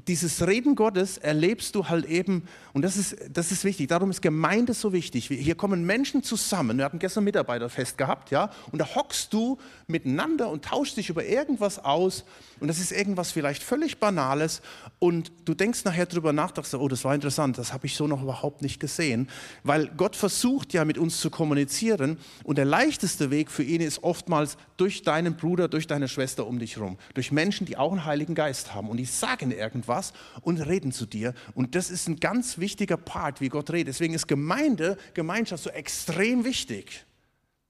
[0.07, 4.21] dieses Reden Gottes erlebst du halt eben, und das ist, das ist wichtig, darum ist
[4.21, 5.27] Gemeinde so wichtig.
[5.27, 10.49] Hier kommen Menschen zusammen, wir hatten gestern Mitarbeiterfest gehabt, ja, und da hockst du miteinander
[10.49, 12.25] und tauschst dich über irgendwas aus,
[12.59, 14.61] und das ist irgendwas vielleicht völlig Banales,
[14.97, 18.07] und du denkst nachher drüber nach, dachtest, oh, das war interessant, das habe ich so
[18.07, 19.29] noch überhaupt nicht gesehen,
[19.63, 24.03] weil Gott versucht ja mit uns zu kommunizieren, und der leichteste Weg für ihn ist
[24.03, 28.05] oftmals durch deinen Bruder, durch deine Schwester um dich herum, durch Menschen, die auch einen
[28.05, 31.33] Heiligen Geist haben, und die sagen irgendwas, irgendwas und reden zu dir.
[31.53, 33.89] Und das ist ein ganz wichtiger Part, wie Gott redet.
[33.89, 37.05] Deswegen ist Gemeinde, Gemeinschaft so extrem wichtig.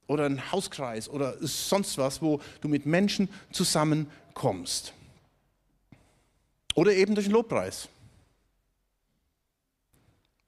[0.07, 4.93] Oder ein Hauskreis oder sonst was, wo du mit Menschen zusammenkommst.
[6.75, 7.87] Oder eben durch den Lobpreis.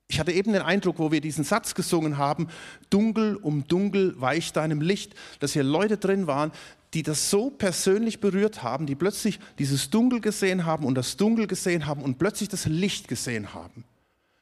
[0.07, 2.47] Ich hatte eben den Eindruck, wo wir diesen Satz gesungen haben,
[2.91, 6.51] dunkel um dunkel weicht deinem Licht, dass hier Leute drin waren,
[6.95, 11.45] die das so persönlich berührt haben, die plötzlich dieses Dunkel gesehen haben und das Dunkel
[11.45, 13.83] gesehen haben und plötzlich das Licht gesehen haben.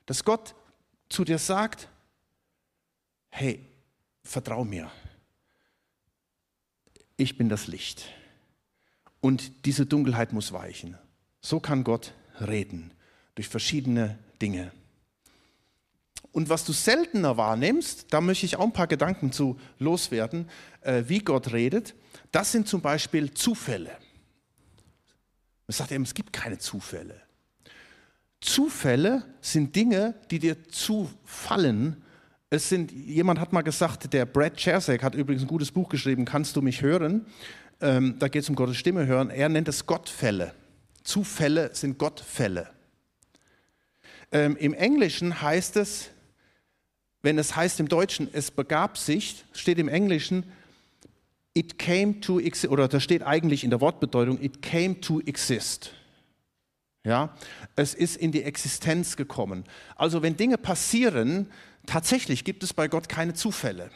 [0.06, 0.54] Dass Gott
[1.10, 1.90] zu dir sagt,
[3.30, 3.60] hey,
[4.24, 4.92] vertrau mir.
[7.18, 8.06] Ich bin das Licht.
[9.20, 10.96] Und diese Dunkelheit muss weichen.
[11.42, 12.92] So kann Gott reden
[13.34, 14.72] durch verschiedene Dinge.
[16.32, 20.50] Und was du seltener wahrnimmst, da möchte ich auch ein paar Gedanken zu loswerden,
[20.82, 21.96] äh, wie Gott redet.
[22.34, 23.92] Das sind zum Beispiel Zufälle.
[25.68, 27.22] Man sagt eben, es gibt keine Zufälle.
[28.42, 32.04] Zufälle sind Dinge, die dir zufallen.
[32.50, 36.26] Es sind, jemand hat mal gesagt, der Brad Chersek hat übrigens ein gutes Buch geschrieben,
[36.26, 37.28] Kannst du mich hören?
[37.80, 39.30] Ähm, da geht es um Gottes Stimme hören.
[39.30, 40.56] Er nennt es Gottfälle.
[41.04, 42.72] Zufälle sind Gottfälle.
[44.32, 46.10] Ähm, Im Englischen heißt es,
[47.22, 50.52] wenn es heißt im Deutschen, es begab sich, steht im Englischen,
[51.54, 55.94] it came to exist, oder da steht eigentlich in der Wortbedeutung, it came to exist.
[57.06, 57.36] Ja,
[57.76, 59.66] es ist in die Existenz gekommen.
[59.96, 61.48] Also wenn Dinge passieren,
[61.86, 63.92] tatsächlich gibt es bei Gott keine Zufälle.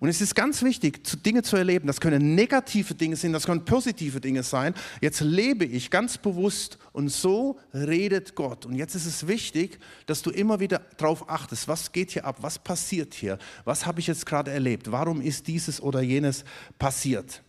[0.00, 1.86] Und es ist ganz wichtig, Dinge zu erleben.
[1.86, 4.74] Das können negative Dinge sein, das können positive Dinge sein.
[5.00, 8.66] Jetzt lebe ich ganz bewusst und so redet Gott.
[8.66, 12.38] Und jetzt ist es wichtig, dass du immer wieder darauf achtest, was geht hier ab,
[12.40, 16.44] was passiert hier, was habe ich jetzt gerade erlebt, warum ist dieses oder jenes
[16.78, 17.42] passiert.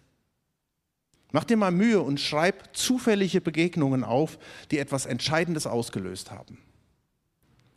[1.32, 4.40] Mach dir mal Mühe und schreib zufällige Begegnungen auf,
[4.72, 6.58] die etwas Entscheidendes ausgelöst haben.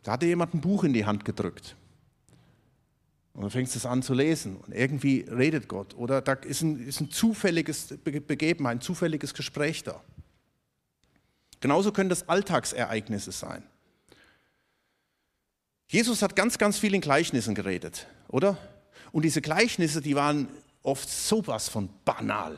[0.03, 1.75] Da hat dir jemand ein Buch in die Hand gedrückt.
[3.33, 5.95] Und dann fängst du es an zu lesen und irgendwie redet Gott.
[5.95, 10.01] Oder da ist ein, ist ein zufälliges Begeben, ein zufälliges Gespräch da.
[11.61, 13.63] Genauso können das Alltagsereignisse sein.
[15.87, 18.57] Jesus hat ganz, ganz viel in Gleichnissen geredet, oder?
[19.11, 20.47] Und diese Gleichnisse, die waren
[20.83, 22.57] oft sowas von banal.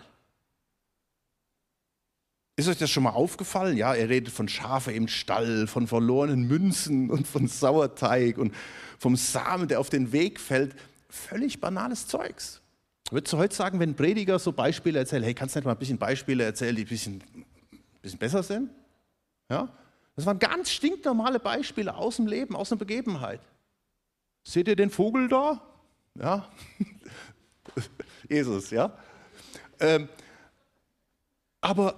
[2.55, 3.77] Ist euch das schon mal aufgefallen?
[3.77, 8.53] Ja, er redet von Schafe im Stall, von verlorenen Münzen und von Sauerteig und
[8.99, 10.75] vom Samen, der auf den Weg fällt.
[11.09, 12.61] Völlig banales Zeugs.
[13.09, 15.79] Würdest du heute sagen, wenn Prediger so Beispiele erzählt, hey, kannst du nicht mal ein
[15.79, 17.23] bisschen Beispiele erzählen, die ein bisschen,
[17.71, 18.69] ein bisschen besser sind?
[19.49, 19.69] Ja?
[20.15, 23.41] Das waren ganz stinknormale Beispiele aus dem Lem, aus einer Begebenheit.
[24.43, 25.61] Seht ihr den Vogel da?
[26.15, 26.47] Ja,
[28.29, 28.95] Jesus, ja.
[29.79, 30.07] Ähm,
[31.61, 31.95] aber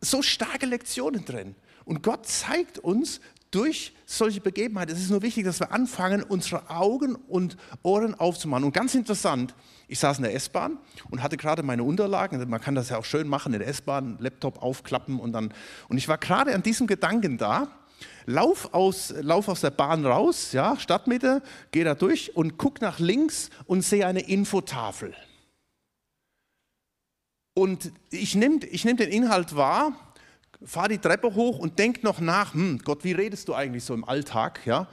[0.00, 1.54] so starke Lektionen drin.
[1.84, 6.68] Und Gott zeigt uns durch solche Begebenheiten, es ist nur wichtig, dass wir anfangen, unsere
[6.70, 8.64] Augen und Ohren aufzumachen.
[8.64, 9.54] Und ganz interessant,
[9.86, 10.78] ich saß in der S-Bahn
[11.10, 14.18] und hatte gerade meine Unterlagen, man kann das ja auch schön machen in der S-Bahn,
[14.20, 15.54] Laptop aufklappen und dann,
[15.88, 17.68] und ich war gerade an diesem Gedanken da,
[18.26, 22.98] lauf aus, lauf aus der Bahn raus, ja, Stadtmitte, gehe da durch und guck nach
[22.98, 25.14] links und sehe eine Infotafel.
[27.58, 29.92] Und ich nehme ich nehm den Inhalt wahr,
[30.64, 33.94] fahre die Treppe hoch und denke noch nach, hm, Gott, wie redest du eigentlich so
[33.94, 34.64] im Alltag?
[34.64, 34.86] Ja?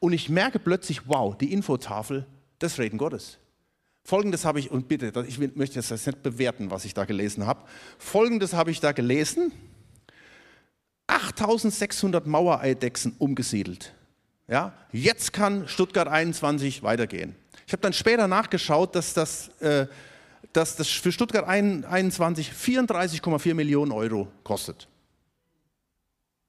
[0.00, 2.24] Und ich merke plötzlich, wow, die Infotafel,
[2.58, 3.36] das Reden Gottes.
[4.02, 7.44] Folgendes habe ich, und bitte, ich möchte das jetzt nicht bewerten, was ich da gelesen
[7.44, 7.64] habe.
[7.98, 9.52] Folgendes habe ich da gelesen.
[11.08, 13.92] 8600 Mauereidechsen umgesiedelt.
[14.48, 17.36] Ja, jetzt kann Stuttgart 21 weitergehen.
[17.66, 19.86] Ich habe dann später nachgeschaut, dass das, äh,
[20.52, 24.88] dass das für Stuttgart 21 34,4 Millionen Euro kostet.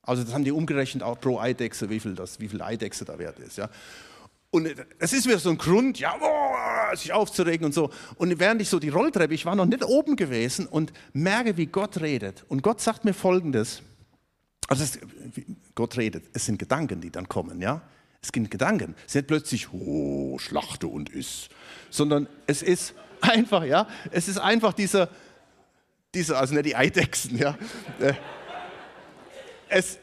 [0.01, 3.19] Also das haben die umgerechnet auch pro Eidechse, wie viel, das, wie viel Eidechse da
[3.19, 3.57] wert ist.
[3.57, 3.69] Ja.
[4.49, 7.89] Und es ist wieder so ein Grund, ja, oh, sich aufzuregen und so.
[8.15, 11.65] Und während ich so die Rolltreppe, ich war noch nicht oben gewesen und merke, wie
[11.65, 12.45] Gott redet.
[12.47, 13.81] Und Gott sagt mir Folgendes.
[14.69, 14.99] Also es,
[15.75, 17.81] Gott redet, es sind Gedanken, die dann kommen, ja.
[18.21, 18.95] Es sind Gedanken.
[19.05, 21.49] Es nicht plötzlich, oh, schlachte und iss,
[21.89, 25.09] sondern es ist einfach, ja, es ist einfach dieser,
[26.13, 27.57] dieser also nicht die Eidechsen, ja.
[27.99, 28.13] Äh,
[29.69, 29.99] es,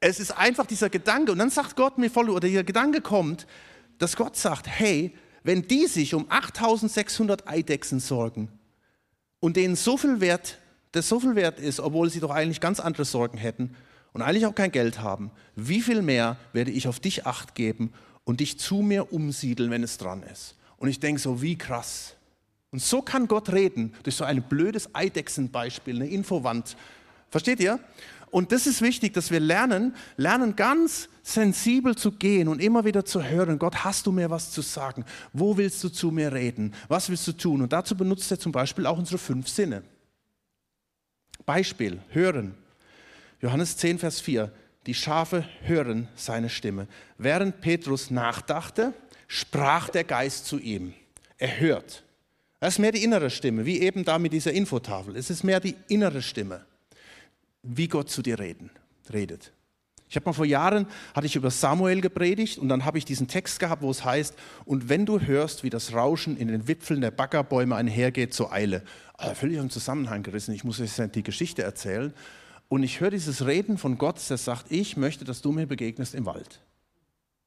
[0.00, 1.32] es ist einfach dieser Gedanke.
[1.32, 3.46] Und dann sagt Gott mir voll, oder dieser Gedanke kommt,
[3.98, 8.50] dass Gott sagt, hey, wenn die sich um 8600 Eidechsen sorgen
[9.40, 10.58] und denen so viel Wert,
[10.92, 13.76] das so viel wert ist, obwohl sie doch eigentlich ganz andere Sorgen hätten
[14.12, 17.92] und eigentlich auch kein Geld haben, wie viel mehr werde ich auf dich acht geben
[18.24, 20.56] und dich zu mir umsiedeln, wenn es dran ist?
[20.84, 22.14] Und ich denke so, wie krass.
[22.70, 26.76] Und so kann Gott reden, durch so ein blödes Eidechsenbeispiel, eine Infowand.
[27.30, 27.80] Versteht ihr?
[28.30, 33.02] Und das ist wichtig, dass wir lernen, lernen ganz sensibel zu gehen und immer wieder
[33.02, 35.06] zu hören, Gott, hast du mir was zu sagen?
[35.32, 36.74] Wo willst du zu mir reden?
[36.88, 37.62] Was willst du tun?
[37.62, 39.84] Und dazu benutzt er zum Beispiel auch unsere fünf Sinne.
[41.46, 42.54] Beispiel, hören.
[43.40, 44.52] Johannes 10, Vers 4.
[44.84, 46.88] Die Schafe hören seine Stimme.
[47.16, 48.92] Während Petrus nachdachte,
[49.28, 50.94] sprach der Geist zu ihm.
[51.38, 52.02] Er hört.
[52.60, 55.16] Das ist mehr die innere Stimme, wie eben da mit dieser Infotafel.
[55.16, 56.64] Es ist mehr die innere Stimme
[57.64, 58.70] wie Gott zu dir reden,
[59.12, 59.52] redet.
[60.08, 63.26] Ich habe mal vor Jahren, hatte ich über Samuel gepredigt und dann habe ich diesen
[63.26, 64.34] Text gehabt, wo es heißt,
[64.64, 68.82] und wenn du hörst, wie das Rauschen in den Wipfeln der Baggerbäume einhergeht, zur Eile.
[69.14, 72.12] Also völlig im Zusammenhang gerissen, ich muss euch die Geschichte erzählen.
[72.68, 76.14] Und ich höre dieses Reden von Gott, der sagt, ich möchte, dass du mir begegnest
[76.14, 76.60] im Wald.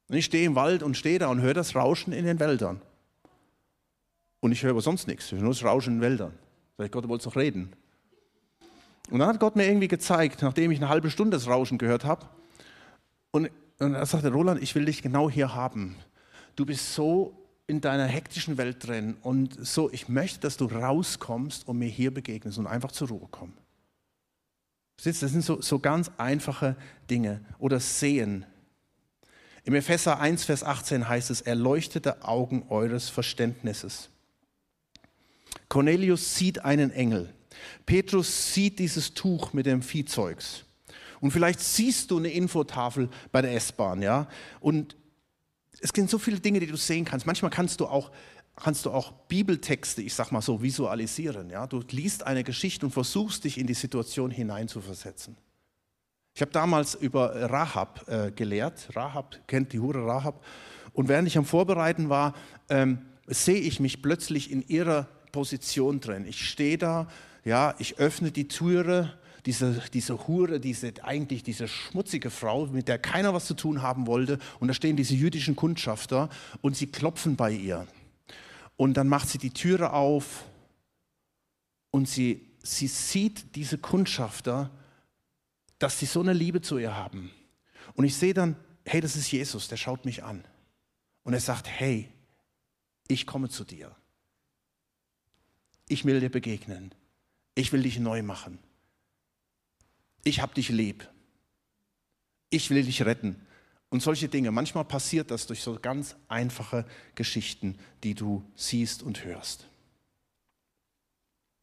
[0.08, 2.80] Und ich stehe im Wald und stehe da und höre das Rauschen in den Wäldern.
[4.40, 6.32] Und ich höre aber sonst nichts, ich höre nur das Rauschen in den Wäldern.
[6.76, 7.72] Sag ich, Gott, du wolltest doch reden.
[9.10, 12.04] Und dann hat Gott mir irgendwie gezeigt, nachdem ich eine halbe Stunde das Rauschen gehört
[12.04, 12.26] habe,
[13.30, 15.96] und, und er sagte, Roland, ich will dich genau hier haben.
[16.56, 21.68] Du bist so in deiner hektischen Welt drin und so, ich möchte, dass du rauskommst
[21.68, 23.58] und mir hier begegnest und einfach zur Ruhe kommst.
[25.04, 26.76] Das sind so, so ganz einfache
[27.08, 27.40] Dinge.
[27.58, 28.46] Oder sehen.
[29.68, 34.08] Im Epheser 1, Vers 18 heißt es, erleuchtete Augen eures Verständnisses.
[35.68, 37.34] Cornelius sieht einen Engel.
[37.84, 40.64] Petrus sieht dieses Tuch mit dem Viehzeugs.
[41.20, 44.26] Und vielleicht siehst du eine Infotafel bei der S-Bahn, ja.
[44.60, 44.96] Und
[45.80, 47.26] es gibt so viele Dinge, die du sehen kannst.
[47.26, 48.10] Manchmal kannst du auch,
[48.56, 51.66] kannst du auch Bibeltexte, ich sag mal so, visualisieren, ja.
[51.66, 55.36] Du liest eine Geschichte und versuchst dich in die Situation hineinzuversetzen.
[56.38, 58.90] Ich habe damals über Rahab äh, gelehrt.
[58.94, 60.44] Rahab kennt die Hure Rahab.
[60.92, 62.32] Und während ich am Vorbereiten war,
[62.68, 66.24] ähm, sehe ich mich plötzlich in ihrer Position drin.
[66.28, 67.08] Ich stehe da
[67.44, 73.00] ja, ich öffne die Türe, diese, diese Hure, diese, eigentlich diese schmutzige Frau, mit der
[73.00, 74.38] keiner was zu tun haben wollte.
[74.60, 76.28] Und da stehen diese jüdischen Kundschafter
[76.60, 77.84] und sie klopfen bei ihr.
[78.76, 80.44] Und dann macht sie die Türe auf
[81.90, 84.70] und sie, sie sieht diese Kundschafter,
[85.78, 87.30] dass sie so eine Liebe zu ihr haben.
[87.94, 90.44] Und ich sehe dann, hey, das ist Jesus, der schaut mich an.
[91.22, 92.08] Und er sagt, hey,
[93.06, 93.94] ich komme zu dir.
[95.88, 96.94] Ich will dir begegnen.
[97.54, 98.58] Ich will dich neu machen.
[100.24, 101.08] Ich habe dich lieb.
[102.50, 103.46] Ich will dich retten.
[103.88, 104.50] Und solche Dinge.
[104.50, 109.66] Manchmal passiert das durch so ganz einfache Geschichten, die du siehst und hörst.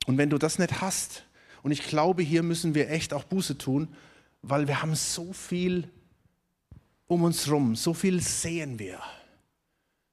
[0.05, 1.23] Und wenn du das nicht hast,
[1.65, 3.87] und ich glaube, hier müssen wir echt auch Buße tun,
[4.43, 5.89] weil wir haben so viel
[7.07, 8.99] um uns rum, so viel sehen wir,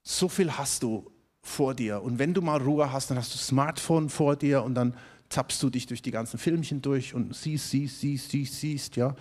[0.02, 1.12] so viel hast du
[1.42, 2.02] vor dir.
[2.02, 4.96] Und wenn du mal Ruhe hast, dann hast du Smartphone vor dir und dann
[5.28, 9.14] zappst du dich durch die ganzen Filmchen durch und siehst, siehst, siehst, siehst, siehst, ja.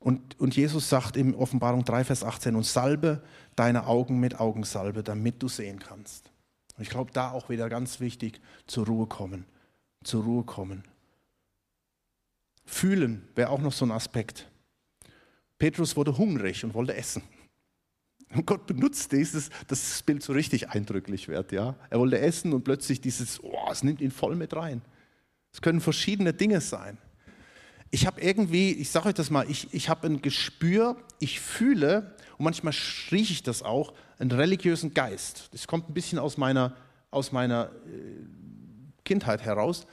[0.00, 3.22] Und, und Jesus sagt in Offenbarung 3, Vers 18, und salbe
[3.56, 6.30] deine Augen mit Augensalbe, damit du sehen kannst.
[6.76, 9.46] Und ich glaube, da auch wieder ganz wichtig, zur Ruhe kommen,
[10.04, 10.84] zur Ruhe kommen.
[12.68, 14.46] Fühlen wäre auch noch so ein Aspekt.
[15.58, 17.22] Petrus wurde hungrig und wollte essen.
[18.34, 21.50] Und Gott benutzt dieses, dass das Bild so richtig eindrücklich wird.
[21.50, 21.76] Ja?
[21.88, 24.82] Er wollte essen und plötzlich dieses, oh, es nimmt ihn voll mit rein.
[25.50, 26.98] Es können verschiedene Dinge sein.
[27.90, 32.14] Ich habe irgendwie, ich sage euch das mal, ich, ich habe ein Gespür, ich fühle,
[32.36, 32.74] und manchmal
[33.10, 35.48] rieche ich das auch, einen religiösen Geist.
[35.52, 36.76] Das kommt ein bisschen aus meiner,
[37.10, 38.26] aus meiner äh,
[39.04, 39.86] Kindheit heraus.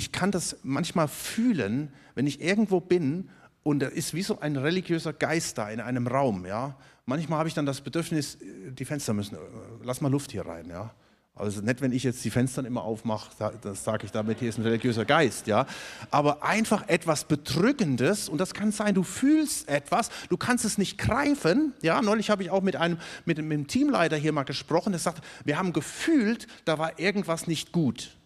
[0.00, 3.28] Ich kann das manchmal fühlen, wenn ich irgendwo bin
[3.62, 6.46] und da ist wie so ein religiöser Geist da in einem Raum.
[6.46, 6.78] Ja?
[7.04, 9.38] Manchmal habe ich dann das Bedürfnis, äh, die Fenster müssen, äh,
[9.84, 10.70] lass mal Luft hier rein.
[10.70, 10.94] Ja?
[11.34, 14.56] Also nicht, wenn ich jetzt die Fenster immer aufmache, das sage ich damit, hier ist
[14.56, 15.66] ein religiöser Geist, ja.
[16.10, 20.96] Aber einfach etwas Bedrückendes und das kann sein, du fühlst etwas, du kannst es nicht
[20.96, 22.00] greifen, ja.
[22.00, 25.58] Neulich habe ich auch mit einem, mit einem Teamleiter hier mal gesprochen, der sagt, wir
[25.58, 28.16] haben gefühlt, da war irgendwas nicht gut.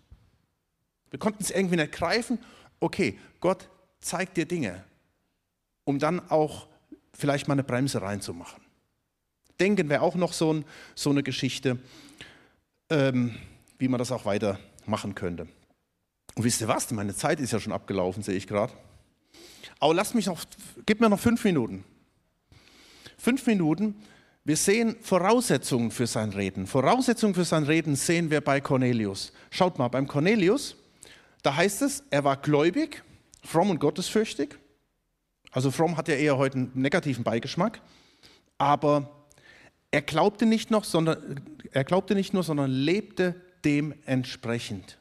[1.15, 2.41] Wir konnten es irgendwie nicht greifen.
[2.81, 3.69] Okay, Gott
[4.01, 4.83] zeigt dir Dinge,
[5.85, 6.67] um dann auch
[7.13, 8.61] vielleicht mal eine Bremse reinzumachen.
[9.61, 10.65] Denken wäre auch noch so, ein,
[10.97, 11.79] so eine Geschichte
[12.91, 13.37] ähm,
[13.79, 15.47] wie man das auch weiter machen könnte.
[16.35, 16.91] Und wisst ihr was?
[16.91, 18.73] Meine Zeit ist ja schon abgelaufen, sehe ich gerade.
[19.79, 20.45] Aber lasst mich noch,
[20.85, 21.85] gib mir noch fünf Minuten.
[23.19, 23.95] Fünf Minuten.
[24.45, 26.67] Wir sehen Voraussetzungen für sein Reden.
[26.67, 29.33] Voraussetzungen für sein Reden sehen wir bei Cornelius.
[29.51, 30.77] Schaut mal, beim Cornelius,
[31.45, 33.05] da heißt es, er war gläubig,
[33.45, 34.57] fromm und gottesfürchtig.
[35.53, 37.83] Also fromm hat ja eher heute einen negativen Beigeschmack.
[38.57, 39.27] Aber
[39.91, 44.99] er glaubte nicht noch, sondern er glaubte nicht nur, sondern lebte dementsprechend.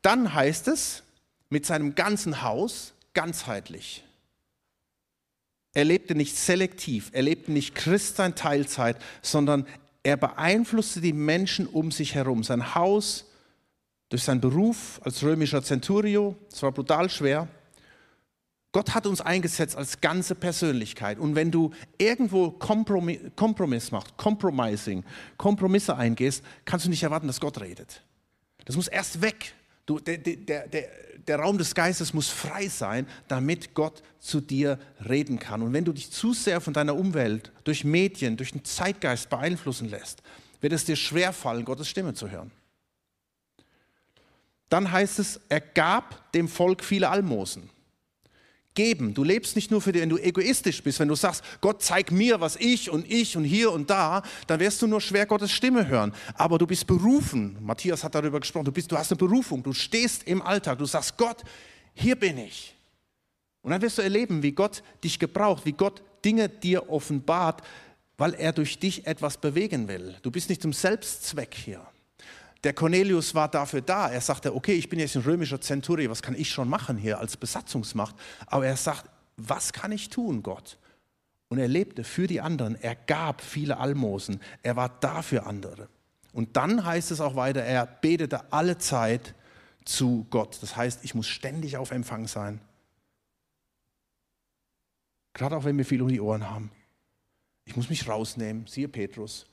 [0.00, 1.02] Dann heißt es
[1.50, 4.02] mit seinem ganzen Haus ganzheitlich.
[5.74, 9.66] Er lebte nicht selektiv, er lebte nicht Christsein Teilzeit, sondern
[10.02, 12.42] er beeinflusste die Menschen um sich herum.
[12.42, 13.27] Sein Haus
[14.08, 17.48] durch seinen Beruf als römischer Centurio, es war brutal schwer,
[18.72, 21.18] Gott hat uns eingesetzt als ganze Persönlichkeit.
[21.18, 25.04] Und wenn du irgendwo Kompromiss, Kompromiss machst, Compromising,
[25.38, 28.02] Kompromisse eingehst, kannst du nicht erwarten, dass Gott redet.
[28.66, 29.54] Das muss erst weg.
[29.86, 30.88] Du, der, der, der,
[31.26, 35.62] der Raum des Geistes muss frei sein, damit Gott zu dir reden kann.
[35.62, 39.88] Und wenn du dich zu sehr von deiner Umwelt, durch Medien, durch den Zeitgeist beeinflussen
[39.88, 40.22] lässt,
[40.60, 42.50] wird es dir schwerfallen, Gottes Stimme zu hören.
[44.68, 47.70] Dann heißt es, er gab dem Volk viele Almosen
[48.78, 49.12] geben.
[49.12, 52.12] Du lebst nicht nur für dich, wenn du egoistisch bist, wenn du sagst, Gott zeig
[52.12, 55.50] mir, was ich und ich und hier und da, dann wirst du nur schwer Gottes
[55.50, 56.14] Stimme hören.
[56.34, 57.58] Aber du bist berufen.
[57.60, 58.66] Matthias hat darüber gesprochen.
[58.66, 59.64] Du, bist, du hast eine Berufung.
[59.64, 60.78] Du stehst im Alltag.
[60.78, 61.42] Du sagst, Gott,
[61.92, 62.76] hier bin ich.
[63.62, 67.62] Und dann wirst du erleben, wie Gott dich gebraucht, wie Gott Dinge dir offenbart,
[68.16, 70.16] weil er durch dich etwas bewegen will.
[70.22, 71.84] Du bist nicht zum Selbstzweck hier.
[72.64, 74.08] Der Cornelius war dafür da.
[74.08, 77.18] Er sagte, okay, ich bin jetzt ein römischer Zenturier, was kann ich schon machen hier
[77.18, 78.16] als Besatzungsmacht?
[78.46, 80.78] Aber er sagt, was kann ich tun, Gott?
[81.48, 82.74] Und er lebte für die anderen.
[82.80, 84.40] Er gab viele Almosen.
[84.62, 85.88] Er war da für andere.
[86.32, 89.34] Und dann heißt es auch weiter, er betete alle Zeit
[89.84, 90.58] zu Gott.
[90.60, 92.60] Das heißt, ich muss ständig auf Empfang sein.
[95.32, 96.70] Gerade auch wenn wir viel um die Ohren haben.
[97.64, 99.46] Ich muss mich rausnehmen, siehe Petrus.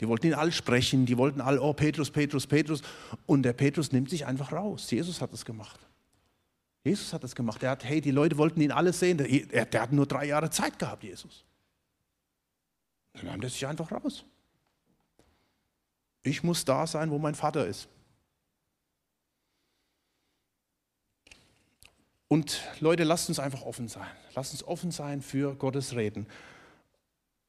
[0.00, 2.80] Die wollten ihn alle sprechen, die wollten alle, oh Petrus, Petrus, Petrus.
[3.26, 4.90] Und der Petrus nimmt sich einfach raus.
[4.90, 5.78] Jesus hat es gemacht.
[6.82, 7.62] Jesus hat es gemacht.
[7.62, 9.18] Er hat, hey, die Leute wollten ihn alle sehen.
[9.18, 11.44] Der, der hat nur drei Jahre Zeit gehabt, Jesus.
[13.12, 14.24] Dann nahm er sich einfach raus.
[16.22, 17.88] Ich muss da sein, wo mein Vater ist.
[22.28, 24.06] Und Leute, lasst uns einfach offen sein.
[24.34, 26.26] Lasst uns offen sein für Gottes Reden.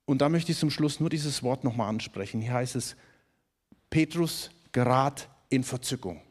[0.05, 2.41] Und da möchte ich zum Schluss nur dieses Wort nochmal ansprechen.
[2.41, 2.95] Hier heißt es,
[3.89, 6.21] Petrus gerät in Verzückung.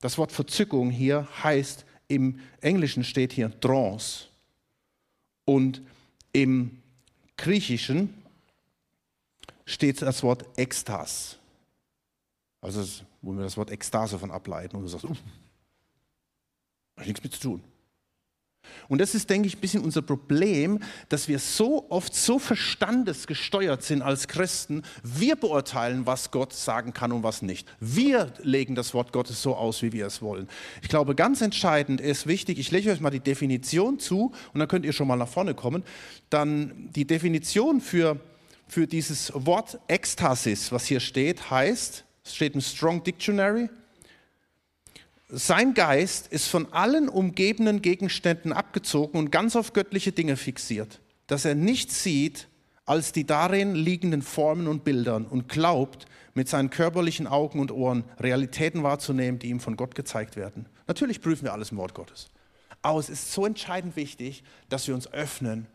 [0.00, 4.26] Das Wort Verzückung hier heißt, im Englischen steht hier Trance.
[5.44, 5.82] Und
[6.32, 6.82] im
[7.36, 8.22] Griechischen
[9.64, 11.38] steht das Wort Ekstas.
[12.60, 15.16] Also, wo wir das Wort Ekstase von ableiten und du sagst, uh,
[16.96, 17.64] hat nichts mit zu tun.
[18.88, 23.82] Und das ist, denke ich, ein bisschen unser Problem, dass wir so oft so verstandesgesteuert
[23.82, 24.82] sind als Christen.
[25.02, 27.66] Wir beurteilen, was Gott sagen kann und was nicht.
[27.80, 30.48] Wir legen das Wort Gottes so aus, wie wir es wollen.
[30.82, 34.68] Ich glaube, ganz entscheidend ist wichtig, ich lege euch mal die Definition zu und dann
[34.68, 35.84] könnt ihr schon mal nach vorne kommen.
[36.30, 38.20] Dann die Definition für,
[38.68, 43.68] für dieses Wort Ekstasis, was hier steht, heißt, es steht im Strong Dictionary,
[45.36, 51.44] sein Geist ist von allen umgebenden Gegenständen abgezogen und ganz auf göttliche Dinge fixiert, dass
[51.44, 52.48] er nichts sieht
[52.86, 58.04] als die darin liegenden Formen und Bildern und glaubt, mit seinen körperlichen Augen und Ohren
[58.18, 60.66] Realitäten wahrzunehmen, die ihm von Gott gezeigt werden.
[60.86, 62.28] Natürlich prüfen wir alles im Wort Gottes.
[62.82, 65.66] Aber es ist so entscheidend wichtig, dass wir uns öffnen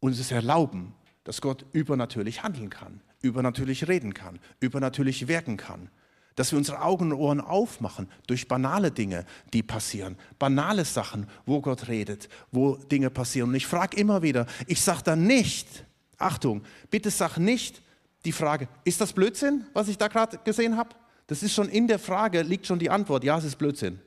[0.00, 0.94] und es erlauben,
[1.24, 5.90] dass Gott übernatürlich handeln kann, übernatürlich reden kann, übernatürlich wirken kann
[6.36, 10.16] dass wir unsere Augen und Ohren aufmachen durch banale Dinge, die passieren.
[10.38, 13.50] Banale Sachen, wo Gott redet, wo Dinge passieren.
[13.50, 15.84] Und ich frage immer wieder, ich sage dann nicht,
[16.18, 17.82] Achtung, bitte sag nicht
[18.24, 20.90] die Frage, ist das Blödsinn, was ich da gerade gesehen habe?
[21.26, 24.00] Das ist schon in der Frage, liegt schon die Antwort, ja, es ist Blödsinn.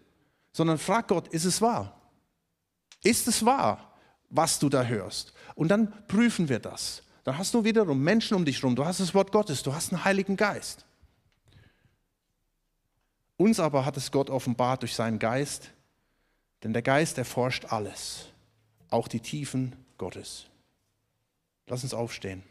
[0.52, 2.00] Sondern frag Gott, ist es wahr?
[3.04, 3.94] Ist es wahr,
[4.30, 5.34] was du da hörst?
[5.56, 7.04] Und dann prüfen wir das.
[7.24, 9.92] Dann hast du wiederum Menschen um dich herum, du hast das Wort Gottes, du hast
[9.92, 10.86] einen Heiligen Geist.
[13.38, 15.72] Uns aber hat es Gott offenbart durch seinen Geist,
[16.64, 18.30] denn der Geist erforscht alles,
[18.90, 20.48] auch die Tiefen Gottes.
[21.68, 22.44] Lass uns aufstehen.